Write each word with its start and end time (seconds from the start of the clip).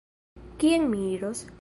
Kien 0.63 0.89
mi 0.95 1.05
iros? 1.13 1.47